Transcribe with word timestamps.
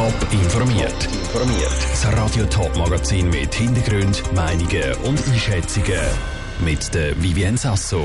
Top 0.00 0.32
informiert. 0.32 1.04
Informiert. 1.12 1.76
Das 1.90 2.06
Radio 2.16 2.46
Top 2.46 2.74
Magazin 2.74 3.28
mit 3.28 3.54
Hintergrund, 3.54 4.22
Meinungen 4.32 4.94
und 5.04 5.22
Einschätzungen 5.28 6.00
mit 6.64 6.94
der 6.94 7.22
Vivien 7.22 7.58
Sasso. 7.58 8.02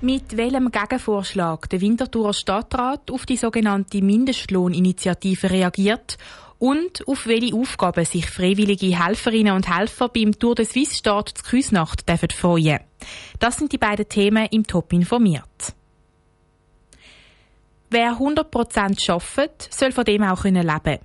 Mit 0.00 0.36
welchem 0.36 0.72
Gegenvorschlag 0.72 1.68
der 1.68 1.80
Winterthurer 1.80 2.32
Stadtrat 2.32 3.08
auf 3.12 3.24
die 3.24 3.36
sogenannte 3.36 4.02
Mindestlohninitiative 4.02 5.48
reagiert 5.52 6.18
und 6.58 7.06
auf 7.06 7.28
welche 7.28 7.54
Aufgaben 7.54 8.04
sich 8.04 8.26
freiwillige 8.26 9.00
Helferinnen 9.00 9.54
und 9.54 9.72
Helfer 9.72 10.08
beim 10.08 10.36
Tour 10.36 10.56
de 10.56 10.64
Suisse 10.64 10.96
Start 10.96 11.28
zur 11.28 11.46
Küsnacht 11.46 12.02
freuen 12.32 12.80
Das 13.38 13.58
sind 13.58 13.70
die 13.70 13.78
beiden 13.78 14.08
Themen 14.08 14.48
im 14.50 14.66
Top 14.66 14.92
informiert. 14.92 15.76
Wer 17.92 18.12
100% 18.18 19.10
arbeitet, 19.10 19.68
soll 19.68 19.90
von 19.90 20.04
dem 20.04 20.22
auch 20.22 20.44
leben 20.44 20.62
können. 20.64 20.98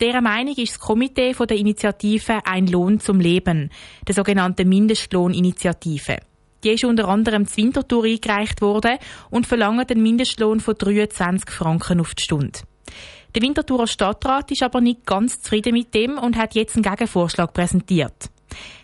Dieser 0.00 0.22
Meinung 0.22 0.54
ist 0.54 0.72
das 0.72 0.80
Komitee 0.80 1.34
der 1.34 1.56
Initiative 1.58 2.40
Ein 2.46 2.66
Lohn 2.66 2.98
zum 2.98 3.20
Leben, 3.20 3.70
der 4.08 4.14
sogenannten 4.14 4.66
Mindestlohninitiative. 4.66 6.16
Die 6.64 6.70
ist 6.70 6.84
unter 6.84 7.08
anderem 7.08 7.46
zu 7.46 7.58
Winterthur 7.58 8.04
eingereicht 8.04 8.62
worden 8.62 8.96
und 9.28 9.46
verlangt 9.46 9.90
einen 9.90 10.02
Mindestlohn 10.02 10.60
von 10.60 10.76
23 10.76 11.50
Franken 11.50 12.00
auf 12.00 12.14
die 12.14 12.22
Stunde. 12.22 12.60
Der 13.34 13.42
Winterthurer 13.42 13.86
Stadtrat 13.86 14.50
ist 14.50 14.62
aber 14.62 14.80
nicht 14.80 15.04
ganz 15.04 15.42
zufrieden 15.42 15.74
mit 15.74 15.92
dem 15.92 16.16
und 16.16 16.38
hat 16.38 16.54
jetzt 16.54 16.74
einen 16.74 16.84
Gegenvorschlag 16.84 17.52
präsentiert. 17.52 18.30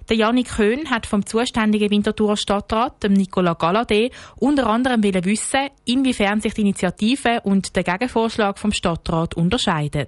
Der 0.09 0.16
Janik 0.16 0.48
Köhn 0.55 0.88
hat 0.88 1.05
vom 1.05 1.27
zuständigen 1.27 1.91
Winterthurer 1.91 2.37
Stadtrat, 2.37 3.02
dem 3.02 3.12
Nicola 3.12 3.52
Galadé, 3.52 4.12
unter 4.37 4.69
anderem 4.69 5.02
wissen, 5.02 5.69
inwiefern 5.84 6.41
sich 6.41 6.55
die 6.55 6.60
Initiative 6.60 7.41
und 7.42 7.74
der 7.74 7.82
Gegenvorschlag 7.82 8.59
vom 8.59 8.70
Stadtrat 8.73 9.34
unterscheiden. 9.34 10.06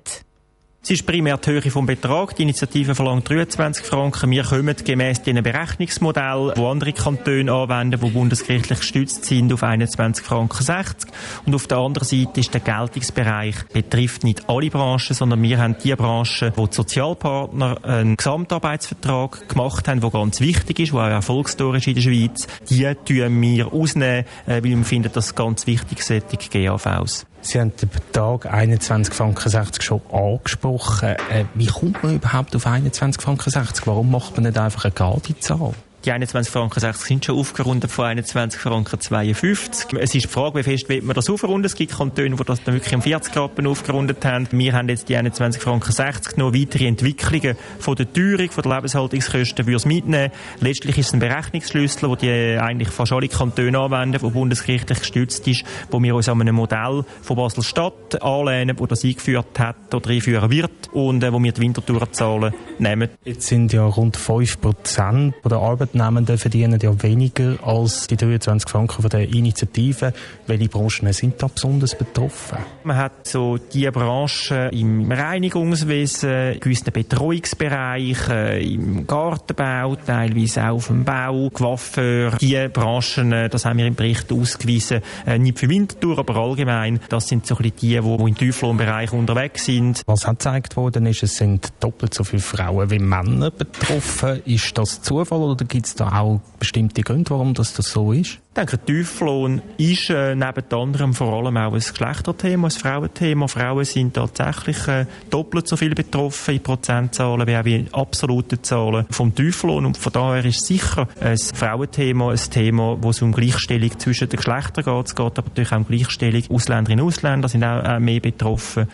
Es 0.89 0.93
ist 0.93 1.05
primär 1.05 1.37
die 1.37 1.51
Höhe 1.51 1.71
vom 1.71 1.85
Betrag. 1.85 2.35
Die 2.35 2.45
Initiative 2.45 2.95
verlangt 2.95 3.29
23 3.29 3.85
Franken. 3.85 4.31
Wir 4.31 4.43
kommen 4.43 4.75
gemäss 4.75 5.21
diesen 5.21 5.43
Berechnungsmodell, 5.43 6.55
wo 6.57 6.71
andere 6.71 6.95
Kantone 6.95 7.53
anwenden, 7.53 8.01
die 8.01 8.09
bundesgerichtlich 8.09 8.79
gestützt 8.79 9.27
sind, 9.27 9.53
auf 9.53 9.63
21 9.63 10.25
Franken 10.25 10.65
60. 10.65 11.11
Und 11.45 11.55
auf 11.55 11.67
der 11.67 11.77
anderen 11.77 12.09
Seite 12.09 12.41
ist 12.41 12.55
der 12.55 12.63
Geltungsbereich 12.63 13.67
betrifft 13.71 14.25
nicht 14.25 14.49
alle 14.49 14.71
Branchen, 14.71 15.15
sondern 15.15 15.43
wir 15.43 15.59
haben 15.59 15.77
die 15.85 15.95
Branchen, 15.95 16.53
wo 16.57 16.67
die 16.67 16.77
Sozialpartner 16.77 17.85
einen 17.85 18.17
Gesamtarbeitsvertrag 18.17 19.47
gemacht 19.47 19.89
haben, 19.89 20.01
der 20.01 20.09
ganz 20.09 20.41
wichtig 20.41 20.79
ist, 20.79 20.95
der 20.95 21.01
auch 21.01 21.09
erfolgstorisch 21.09 21.87
in 21.89 21.97
der 21.97 22.01
Schweiz. 22.01 22.47
Die 22.71 22.91
tun 23.05 23.43
wir 23.43 23.75
ausnehmen, 23.75 24.25
äh, 24.47 24.63
weil 24.63 24.65
wir 24.65 24.85
finden, 24.85 25.13
dass 25.13 25.35
ganz 25.35 25.67
wichtig 25.67 26.03
solche 26.03 26.49
GAVs. 26.51 27.27
Sie 27.49 27.59
haben 27.59 27.75
den 27.77 27.89
Betrag 27.89 28.45
21,60 28.45 29.15
Franken 29.15 29.81
schon 29.81 30.03
angesprochen. 30.13 31.17
Äh, 31.31 31.47
wie 31.55 31.65
kommt 31.65 32.03
man 32.03 32.17
überhaupt 32.17 32.55
auf 32.55 32.67
21,60 32.67 33.21
Franken? 33.23 33.53
Warum 33.87 34.11
macht 34.11 34.37
man 34.37 34.45
nicht 34.45 34.59
einfach 34.59 34.85
eine 34.85 34.93
gerade 34.93 35.39
Zahl? 35.41 35.73
Die 36.09 36.13
21 36.13 36.51
Franken 36.51 36.81
60 36.81 37.07
sind 37.07 37.25
schon 37.27 37.39
aufgerundet 37.39 37.91
von 37.91 38.07
21 38.07 38.59
Franken 38.59 38.99
52. 38.99 39.93
Es 40.01 40.15
ist 40.15 40.25
die 40.25 40.29
Frage, 40.29 40.59
wie 40.59 40.63
fest 40.63 40.89
will 40.89 41.03
man 41.03 41.15
das 41.15 41.29
aufrunden. 41.29 41.67
Es 41.67 41.75
gibt 41.75 41.95
Kantone, 41.95 42.35
die 42.35 42.45
das 42.45 42.65
dann 42.65 42.73
wirklich 42.73 42.95
um 42.95 43.03
40 43.03 43.37
Rappen 43.37 43.67
aufgerundet 43.67 44.25
haben. 44.25 44.49
Wir 44.51 44.73
haben 44.73 44.89
jetzt 44.89 45.11
die 45.11 45.19
21 45.19 45.61
Franken 45.61 45.93
60 45.93 46.39
noch 46.39 46.55
weitere 46.55 46.87
Entwicklungen 46.87 47.59
von 47.79 47.95
der 47.95 48.11
Teuerung, 48.11 48.51
von 48.51 48.63
der 48.63 48.77
Lebenshaltungskosten 48.77 49.67
würde 49.67 49.77
es 49.77 49.85
mitnehmen. 49.85 50.33
Letztlich 50.61 50.97
ist 50.97 51.09
es 51.09 51.13
ein 51.13 51.19
Berechnungsschlüssel, 51.19 52.09
den 52.09 52.19
die 52.21 52.59
eigentlich 52.59 52.89
fast 52.89 53.13
alle 53.13 53.29
Kantone 53.29 53.79
anwenden, 53.79 54.19
der 54.19 54.31
bundesgerichtlich 54.31 55.01
gestützt 55.01 55.47
ist, 55.47 55.65
wo 55.91 56.03
wir 56.03 56.15
uns 56.15 56.31
an 56.31 56.41
einem 56.41 56.55
Modell 56.55 57.05
von 57.21 57.37
Basel-Stadt 57.37 58.23
anlehnen, 58.23 58.79
wo 58.79 58.87
das 58.87 59.05
eingeführt 59.05 59.59
hat 59.59 59.95
oder 59.95 60.09
einführen 60.09 60.51
wird 60.51 60.89
und 60.95 61.23
äh, 61.23 61.31
wo 61.31 61.39
wir 61.39 61.53
die 61.53 61.61
Wintertourzahlen 61.61 62.55
nehmen. 62.79 63.11
Jetzt 63.27 63.49
sind 63.49 63.75
ja 63.75 63.85
rund 63.85 64.17
5 64.17 64.59
Prozent 64.63 65.35
der 65.45 65.59
Arbeit 65.59 65.98
Arbeitnehmenden 66.01 66.39
verdienen 66.39 66.81
ja 66.81 67.03
weniger 67.03 67.57
als 67.63 68.07
die 68.07 68.17
23 68.17 68.69
Franken 68.69 69.03
von 69.03 69.11
der 69.11 69.29
Initiative. 69.29 70.13
Welche 70.47 70.69
Branchen 70.69 71.13
sind 71.13 71.43
da 71.43 71.49
besonders 71.49 71.97
betroffen? 71.97 72.59
Man 72.85 72.97
hat 72.97 73.27
so 73.27 73.59
die 73.59 73.91
Branchen 73.91 74.71
im 74.71 75.11
Reinigungswesen, 75.11 76.61
gewissen 76.61 76.93
Betreuungsbereichen, 76.93 78.61
im 78.61 79.07
Gartenbau, 79.07 79.97
teilweise 79.97 80.65
auch 80.65 80.77
auf 80.77 80.87
dem 80.89 81.05
Bau, 81.05 81.51
Coiffeur. 81.51 82.37
Die 82.41 82.69
Branchen, 82.69 83.33
äh, 83.33 83.49
das 83.49 83.65
haben 83.65 83.79
wir 83.79 83.87
im 83.87 83.95
Bericht 83.95 84.33
ausgewiesen, 84.33 85.01
äh, 85.27 85.39
nicht 85.39 85.59
für 85.59 85.69
Winterthur, 85.69 86.19
aber 86.19 86.37
allgemein. 86.37 87.01
Das 87.09 87.29
sind 87.29 87.47
so 87.47 87.57
ein 87.57 87.71
bisschen 87.71 87.77
die, 87.81 88.01
die 88.01 88.29
im 88.29 88.37
Tieflohnbereich 88.37 89.13
unterwegs 89.13 89.65
sind. 89.65 90.03
Was 90.07 90.27
hat 90.27 90.39
gezeigt 90.39 90.77
worden 90.77 91.07
ist, 91.07 91.23
es 91.23 91.37
sind 91.37 91.73
doppelt 91.81 92.15
so 92.15 92.25
viele 92.25 92.43
Frauen 92.43 92.91
wie 92.91 92.99
Männer 92.99 93.51
betroffen. 93.51 94.43
Ist 94.45 94.77
das 94.79 95.03
Zufall 95.03 95.41
oder 95.41 95.65
gibt 95.65 95.78
es 95.87 95.95
da 95.95 96.21
auch 96.21 96.41
bestimmte 96.59 97.03
Gründe, 97.03 97.31
warum 97.31 97.55
das, 97.55 97.75
das 97.75 97.91
so 97.91 98.13
ist? 98.13 98.39
Ich 98.49 98.55
denke, 98.55 98.79
Tieflohn 98.79 99.63
ist 99.77 100.11
äh, 100.11 100.35
neben 100.35 100.73
anderem 100.73 101.15
vor 101.15 101.33
allem 101.33 101.57
auch 101.57 101.73
ein 101.75 101.79
Geschlechterthema, 101.79 102.69
ein 102.69 102.71
Frauenthema. 102.73 103.47
Frauen 103.47 103.85
sind 103.85 104.15
tatsächlich 104.15 104.89
äh, 104.89 105.07
doppelt 105.31 105.69
so 105.69 105.77
viel 105.77 105.95
betroffen 105.95 106.55
in 106.55 106.63
Prozentzahlen 106.63 107.47
wie 107.47 107.57
auch 107.57 107.65
in 107.65 107.95
absoluten 107.95 108.63
Zahlen 108.63 109.07
vom 109.11 109.35
Tieflohn. 109.35 109.87
Und 109.87 109.97
von 109.97 110.13
daher 110.13 110.45
ist 110.45 110.67
sicher 110.67 111.07
ein 111.21 111.39
Frauenthema 111.39 112.31
ein 112.31 112.51
Thema, 112.51 112.97
wo 113.01 113.11
es 113.11 113.23
um 113.23 113.33
Gleichstellung 113.33 113.97
zwischen 113.99 114.29
den 114.29 114.39
Geschlechtern 114.39 114.85
geht. 114.85 115.07
Es 115.07 115.15
geht 115.15 115.39
aber 115.39 115.49
natürlich 115.49 115.73
auch 115.73 115.77
um 115.77 115.87
Gleichstellung 115.87 116.43
Ausländerinnen 116.51 117.05
und 117.05 117.09
Ausländer 117.09 117.49
sind 117.49 117.65
auch 117.65 117.85
äh, 117.85 118.01
mehr 118.01 118.21
betroffen. 118.21 118.89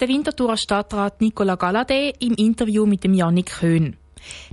Der 0.00 0.08
Winterthurer 0.08 0.56
Stadtrat 0.56 1.20
Nicola 1.20 1.54
Galadé 1.54 2.12
im 2.18 2.34
Interview 2.34 2.86
mit 2.86 3.04
dem 3.04 3.14
Janik 3.14 3.58
Köhn. 3.60 3.96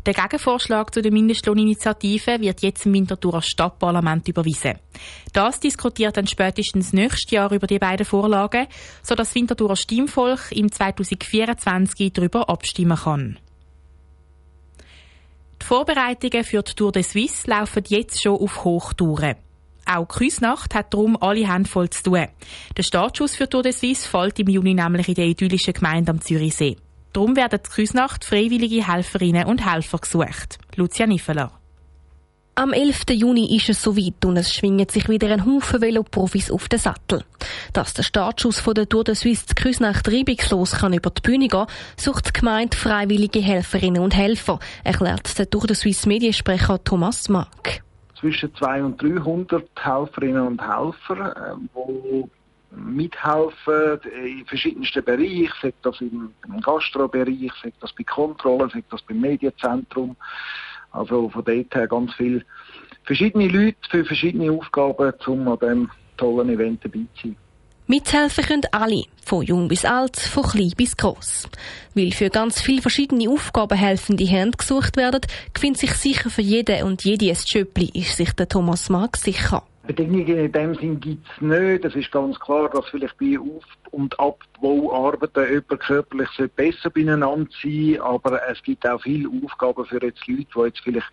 Der 0.05 0.13
Gegenvorschlag 0.13 0.93
zu 0.93 1.01
der 1.01 1.11
Mindestlohninitiative 1.11 2.39
wird 2.39 2.61
jetzt 2.61 2.85
im 2.85 2.93
Winterthurer 2.93 3.41
Stadtparlament 3.41 4.27
überwiesen. 4.27 4.75
Das 5.33 5.59
diskutiert 5.59 6.17
dann 6.17 6.27
spätestens 6.27 6.93
nächstes 6.93 7.31
Jahr 7.31 7.51
über 7.51 7.67
die 7.67 7.79
beiden 7.79 8.05
Vorlagen, 8.05 8.67
sodass 9.03 9.29
das 9.29 9.35
Winterthurer 9.35 9.75
Stimmvolk 9.75 10.51
im 10.51 10.71
2024 10.71 12.13
darüber 12.13 12.49
abstimmen 12.49 12.97
kann. 12.97 13.39
Die 15.61 15.65
Vorbereitungen 15.65 16.43
für 16.43 16.63
die 16.63 16.73
Tour 16.73 16.91
de 16.91 17.03
Suisse 17.03 17.49
laufen 17.49 17.83
jetzt 17.87 18.21
schon 18.21 18.39
auf 18.39 18.63
Hochtouren. 18.63 19.35
Auch 19.85 20.07
Küsnacht 20.07 20.75
hat 20.75 20.93
darum 20.93 21.17
alle 21.19 21.51
Hände 21.51 21.67
voll 21.67 21.89
zu 21.89 22.03
tun. 22.03 22.27
Der 22.77 22.83
Startschuss 22.83 23.35
für 23.35 23.49
Tour 23.49 23.63
de 23.63 23.71
Suisse 23.71 24.07
fällt 24.07 24.39
im 24.39 24.47
Juni 24.47 24.73
nämlich 24.73 25.09
in 25.09 25.15
der 25.15 25.25
idyllischen 25.25 25.73
Gemeinde 25.73 26.11
am 26.11 26.21
Zürichsee. 26.21 26.77
Darum 27.13 27.35
werden 27.35 27.59
zur 27.63 27.73
Küsnacht 27.73 28.23
freiwillige 28.23 28.87
Helferinnen 28.87 29.45
und 29.45 29.65
Helfer 29.65 29.97
gesucht. 29.97 30.59
Lucia 30.75 31.07
Niffeler. 31.07 31.51
Am 32.59 32.73
11. 32.73 33.11
Juni 33.11 33.55
ist 33.55 33.69
es 33.69 33.81
soweit 33.81 34.25
und 34.25 34.35
es 34.35 34.53
schwingen 34.53 34.89
sich 34.89 35.07
wieder 35.07 35.31
ein 35.31 35.45
Haufen 35.45 35.79
Veloprofis 35.79 36.51
auf 36.51 36.67
den 36.67 36.77
Sattel. 36.77 37.23
Dass 37.71 37.93
der 37.93 38.03
Startschuss 38.03 38.59
von 38.59 38.73
der 38.73 38.89
Tour 38.89 39.05
de 39.05 39.15
Suisse 39.15 39.45
zu 39.45 39.55
Küsnacht 39.55 40.05
reibungslos 40.09 40.73
kann 40.73 40.91
über 40.91 41.09
die 41.09 41.21
Bühne 41.21 41.47
gehen, 41.47 41.67
sucht 41.95 42.27
die 42.27 42.39
Gemeinde 42.39 42.75
freiwillige 42.75 43.39
Helferinnen 43.39 44.03
und 44.03 44.13
Helfer, 44.13 44.59
erklärt 44.83 45.39
der 45.39 45.49
Tour 45.49 45.67
de 45.67 45.75
Suisse 45.75 46.05
Mediensprecher 46.05 46.83
Thomas 46.83 47.29
Mark. 47.29 47.81
Zwischen 48.19 48.53
200 48.53 49.01
und 49.25 49.49
300 49.49 49.63
Helferinnen 49.79 50.47
und 50.47 50.61
Helfer, 50.61 51.55
die 51.79 52.19
äh, 52.19 52.23
mithelfen 52.71 53.99
in 54.25 54.45
verschiedensten 54.45 55.03
Bereichen, 55.03 55.53
sei 55.61 55.73
das 55.81 56.01
im, 56.01 56.33
im 56.47 56.61
Gastrobereich, 56.61 57.51
sei 57.61 57.73
das 57.79 57.93
bei 57.93 58.03
Kontrollen, 58.03 58.69
sei 58.69 58.83
das 58.89 59.01
beim 59.01 59.21
Medienzentrum. 59.21 60.15
Also 60.91 61.29
von 61.29 61.43
dort 61.43 61.75
her 61.75 61.87
ganz 61.87 62.13
viele 62.15 62.43
verschiedene 63.03 63.47
Leute 63.47 63.77
für 63.89 64.05
verschiedene 64.05 64.51
Aufgaben, 64.51 65.13
um 65.27 65.47
an 65.47 65.59
diesem 65.59 65.91
tollen 66.17 66.49
Event 66.49 66.83
dabei 66.83 67.05
zu 67.15 67.27
sein. 67.27 67.35
Mithelfen 67.87 68.43
können 68.43 68.67
alle, 68.71 69.05
von 69.25 69.43
jung 69.43 69.67
bis 69.67 69.83
alt, 69.83 70.15
von 70.15 70.43
klein 70.43 70.73
bis 70.77 70.95
gross. 70.95 71.49
Weil 71.95 72.11
für 72.11 72.29
ganz 72.29 72.61
viele 72.61 72.83
verschiedene 72.83 73.27
Aufgaben 73.27 73.79
helfende 73.79 74.25
Hände 74.25 74.57
gesucht 74.57 74.95
werden, 74.95 75.21
findet 75.57 75.81
sich 75.81 75.93
sicher 75.93 76.29
für 76.29 76.43
jeden 76.43 76.83
und 76.83 77.03
jede 77.03 77.29
ein 77.29 77.35
Schöppli, 77.35 77.89
ist 77.95 78.15
sich 78.15 78.31
der 78.33 78.47
Thomas 78.47 78.89
Mark 78.89 79.17
sicher. 79.17 79.63
Bedingungen 79.89 80.37
in 80.37 80.51
dem 80.51 80.75
Sinn 80.75 80.99
gibt 80.99 81.25
es 81.27 81.41
nicht. 81.41 81.83
Es 81.83 81.95
ist 81.95 82.11
ganz 82.11 82.39
klar, 82.39 82.69
dass 82.69 82.85
vielleicht 82.89 83.17
bei 83.17 83.39
Auf- 83.39 83.63
und 83.89 84.19
Abbauarbeiten 84.19 85.49
jemand 85.49 85.79
körperlich 85.79 86.29
besser 86.55 86.91
beieinander 86.91 87.47
sein 87.63 87.99
aber 87.99 88.39
es 88.47 88.61
gibt 88.61 88.87
auch 88.87 89.01
viele 89.01 89.27
Aufgaben 89.43 89.83
für 89.85 89.99
jetzt 90.03 90.27
Leute, 90.27 90.45
die 90.55 90.61
jetzt 90.61 90.79
vielleicht 90.81 91.11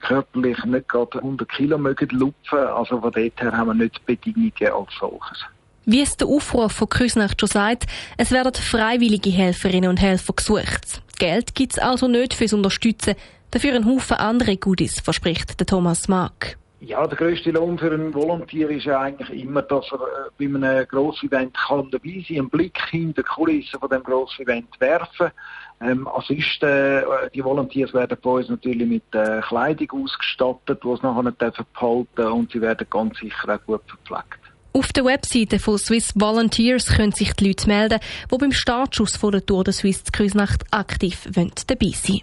körperlich 0.00 0.62
nicht 0.66 0.88
gerade 0.88 1.18
100 1.18 1.48
Kilo 1.48 1.78
mögen 1.78 2.10
lupfen. 2.10 2.58
Also 2.58 3.00
von 3.00 3.12
dort 3.12 3.40
her 3.40 3.52
haben 3.52 3.68
wir 3.68 3.74
nicht 3.74 4.04
Bedingungen 4.04 4.52
als 4.60 4.90
solches. 5.00 5.46
Wie 5.86 6.02
es 6.02 6.18
der 6.18 6.28
Aufruf 6.28 6.72
von 6.72 6.90
Küsnacht 6.90 7.40
schon 7.40 7.48
sagt, 7.48 7.86
es 8.18 8.30
werden 8.30 8.52
freiwillige 8.52 9.30
Helferinnen 9.30 9.88
und 9.88 10.02
Helfer 10.02 10.34
gesucht. 10.34 11.00
Geld 11.18 11.54
gibt 11.54 11.72
es 11.72 11.78
also 11.78 12.08
nicht 12.08 12.34
fürs 12.34 12.52
Unterstützen, 12.52 13.14
dafür 13.52 13.74
ein 13.74 13.86
Haufen 13.86 14.18
andere 14.18 14.58
Goodies, 14.58 15.00
verspricht 15.00 15.58
der 15.58 15.66
Thomas 15.66 16.08
Mark. 16.08 16.58
Ja, 16.80 17.04
der 17.08 17.18
grösste 17.18 17.50
Lohn 17.50 17.76
für 17.76 17.92
einen 17.92 18.14
Volontier 18.14 18.70
ist 18.70 18.84
ja 18.84 19.00
eigentlich 19.00 19.30
immer, 19.42 19.62
dass 19.62 19.90
er 19.90 19.98
äh, 19.98 20.30
bei 20.38 20.44
einem 20.44 20.86
Grossevent 20.86 21.52
kann 21.54 21.90
dabei 21.90 22.24
sein, 22.26 22.38
einen 22.38 22.50
Blick 22.50 22.78
hinter 22.90 23.22
die 23.22 23.28
Kulissen 23.28 23.80
von 23.80 23.90
dem 23.90 24.04
Grossevent 24.04 24.68
werfen. 24.78 25.32
Ähm, 25.80 26.06
ansonsten, 26.06 26.66
äh, 26.66 27.30
die 27.34 27.42
Volunteers 27.42 27.92
werden 27.92 28.16
bei 28.22 28.30
uns 28.30 28.48
natürlich 28.48 28.86
mit 28.86 29.02
äh, 29.12 29.40
Kleidung 29.40 30.04
ausgestattet, 30.04 30.80
die 30.84 30.96
sie 30.96 31.02
nachher 31.02 31.22
nicht 31.24 31.38
behalten 31.38 32.32
und 32.32 32.52
sie 32.52 32.60
werden 32.60 32.86
ganz 32.88 33.18
sicher 33.18 33.54
auch 33.54 33.66
gut 33.66 33.82
verpflegt. 33.88 34.38
Auf 34.72 34.92
der 34.92 35.04
Webseite 35.04 35.58
von 35.58 35.78
Swiss 35.78 36.12
Volunteers 36.14 36.86
können 36.86 37.10
sich 37.10 37.32
die 37.32 37.48
Leute 37.48 37.66
melden, 37.66 37.98
die 38.32 38.38
beim 38.38 38.52
Startschuss 38.52 39.16
von 39.16 39.32
der 39.32 39.44
Tour 39.44 39.64
de 39.64 39.72
Suisse 39.72 40.04
Kreuznacht 40.12 40.64
aktiv 40.70 41.28
dabei 41.66 41.90
sein 41.92 42.20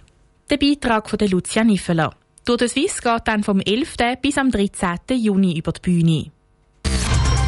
Der 0.48 0.56
Beitrag 0.56 1.10
von 1.10 1.18
Lucia 1.18 1.62
Niffeler. 1.62 2.14
Tour 2.46 2.58
de 2.58 2.68
Suisse 2.68 3.02
geht 3.02 3.22
dann 3.26 3.42
vom 3.42 3.58
11. 3.58 3.96
bis 4.22 4.38
am 4.38 4.52
13. 4.52 4.98
Juni 5.16 5.58
über 5.58 5.72
die 5.72 5.80
Bühne. 5.80 6.30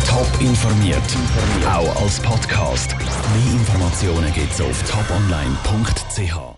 Top 0.04 0.28
informiert, 0.40 0.98
auch 1.64 2.02
als 2.02 2.18
Podcast. 2.18 2.96
Mehr 2.98 3.52
Informationen 3.52 4.32
gibt's 4.32 4.60
auf 4.60 4.82
toponline.ch. 4.90 6.56